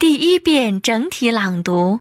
[0.00, 2.00] 第一遍整体朗读。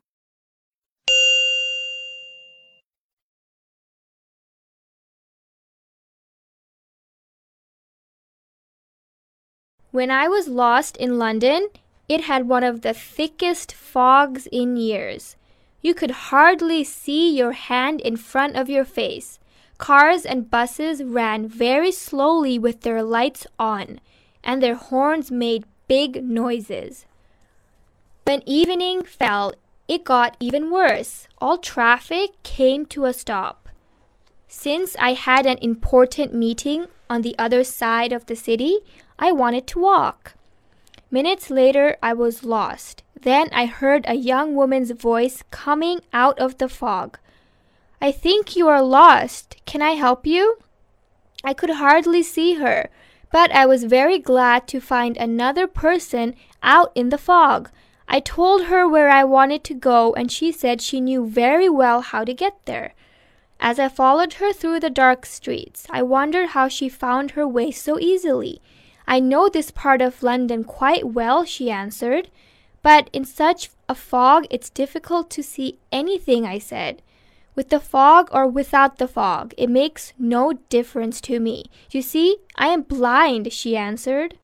[9.92, 11.68] When I was lost in London,
[12.08, 15.36] it had one of the thickest fogs in years.
[15.82, 19.40] You could hardly see your hand in front of your face.
[19.78, 24.00] Cars and buses ran very slowly with their lights on,
[24.42, 27.06] and their horns made big noises.
[28.25, 29.53] When evening fell,
[29.87, 31.29] it got even worse.
[31.39, 33.69] All traffic came to a stop.
[34.49, 38.79] Since I had an important meeting on the other side of the city,
[39.19, 40.35] I wanted to walk.
[41.11, 43.03] Minutes later, I was lost.
[43.21, 47.19] Then I heard a young woman's voice coming out of the fog.
[48.01, 49.57] I think you are lost.
[49.67, 50.57] Can I help you?
[51.45, 52.89] I could hardly see her,
[53.31, 57.71] but I was very glad to find another person out in the fog.
[58.15, 62.01] I told her where I wanted to go, and she said she knew very well
[62.01, 62.95] how to get there.
[63.59, 67.73] As I followed her through the dark streets, I wondered how she found her way
[67.73, 68.63] so easily.
[69.05, 72.31] I know this part of London quite well, she answered.
[72.83, 77.03] But in such a fog, it's difficult to see anything, I said.
[77.57, 81.65] With the fog or without the fog, it makes no difference to me.
[81.91, 84.39] You see, I am blind, she answered.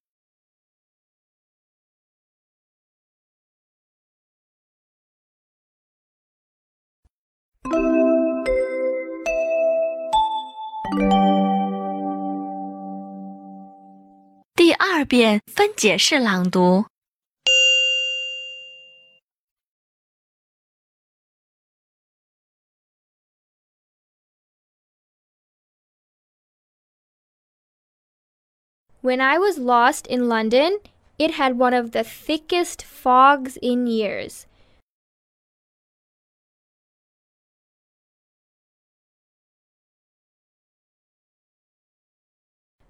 [15.00, 16.86] 二遍分解式朗读。
[29.02, 30.80] When I was lost in London,
[31.20, 34.48] it had one of the thickest fogs in years.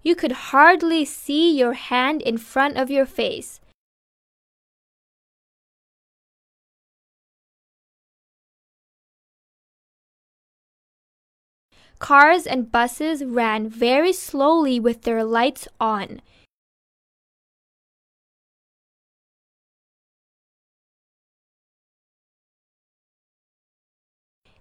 [0.03, 3.59] You could hardly see your hand in front of your face.
[11.99, 16.19] Cars and buses ran very slowly with their lights on.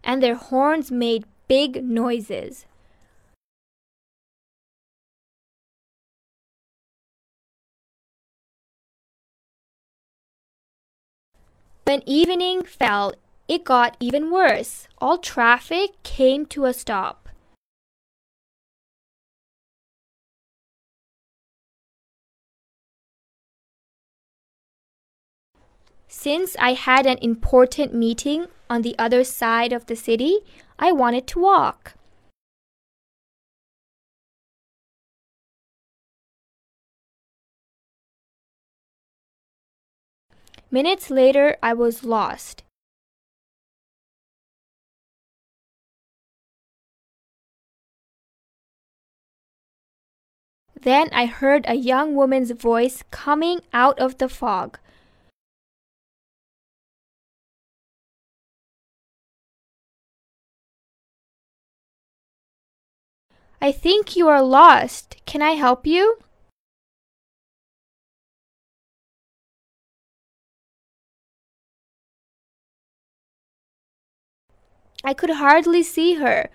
[0.04, 2.66] And their horns made big noises.
[11.90, 13.14] When evening fell,
[13.48, 14.86] it got even worse.
[14.98, 17.28] All traffic came to a stop.
[26.06, 30.38] Since I had an important meeting on the other side of the city,
[30.78, 31.94] I wanted to walk.
[40.72, 42.62] Minutes later, I was lost.
[50.80, 54.78] Then I heard a young woman's voice coming out of the fog.
[63.60, 65.16] I think you are lost.
[65.26, 66.18] Can I help you?
[75.02, 76.50] I could hardly see her.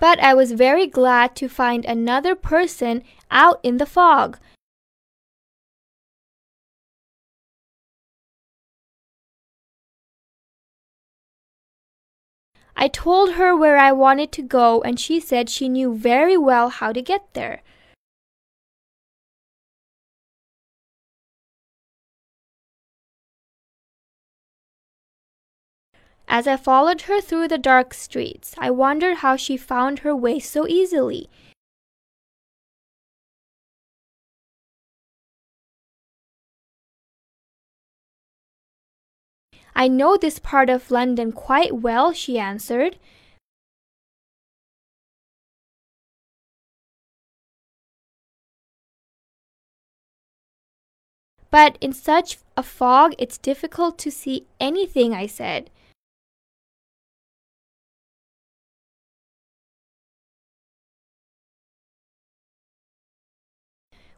[0.00, 4.38] But I was very glad to find another person out in the fog.
[12.76, 16.68] I told her where I wanted to go, and she said she knew very well
[16.68, 17.62] how to get there.
[26.30, 30.38] As I followed her through the dark streets, I wondered how she found her way
[30.38, 31.30] so easily.
[39.74, 42.98] I know this part of London quite well, she answered.
[51.50, 55.70] But in such a fog, it's difficult to see anything, I said.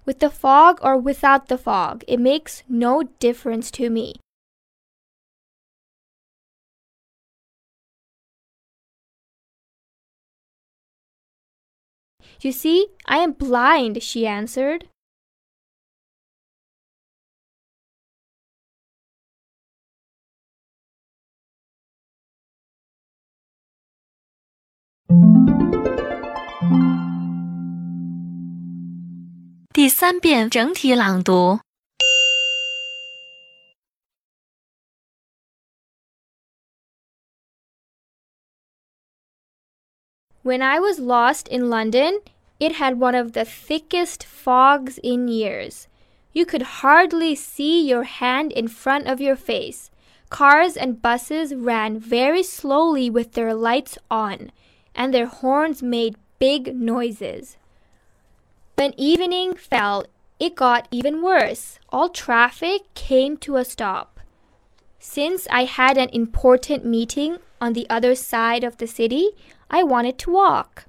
[0.05, 4.17] With the fog or without the fog, it makes no difference to me.
[12.41, 14.89] You see, I am blind, she answered.
[40.43, 42.21] When I was lost in London,
[42.59, 45.89] it had one of the thickest fogs in years.
[46.35, 49.91] You could hardly see your hand in front of your face.
[50.29, 54.53] Cars and buses ran very slowly with their lights on,
[54.95, 57.57] and their horns made big noises.
[58.81, 60.07] When evening fell,
[60.39, 61.79] it got even worse.
[61.91, 64.19] All traffic came to a stop.
[64.99, 69.33] Since I had an important meeting on the other side of the city,
[69.71, 70.87] I wanted to walk.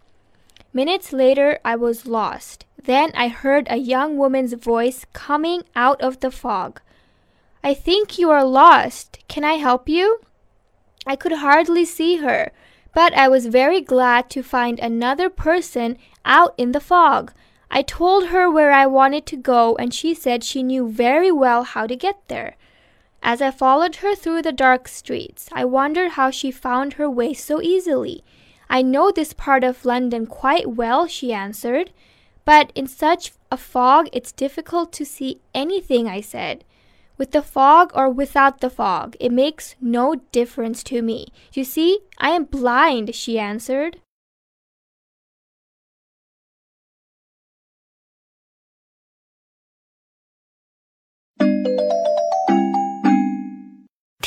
[0.71, 2.63] Minutes later, I was lost.
[2.81, 6.79] Then I heard a young woman's voice coming out of the fog.
[7.61, 9.19] I think you are lost.
[9.27, 10.21] Can I help you?
[11.05, 12.53] I could hardly see her,
[12.95, 17.33] but I was very glad to find another person out in the fog.
[17.73, 21.63] I told her where I wanted to go, and she said she knew very well
[21.63, 22.57] how to get there.
[23.23, 27.33] As I followed her through the dark streets, I wondered how she found her way
[27.33, 28.25] so easily.
[28.69, 31.91] I know this part of London quite well, she answered.
[32.43, 36.65] But in such a fog, it's difficult to see anything, I said.
[37.17, 41.27] With the fog or without the fog, it makes no difference to me.
[41.53, 43.99] You see, I am blind, she answered.